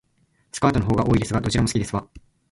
[0.51, 2.07] スカートの方が多いですが、どちらも好きですわ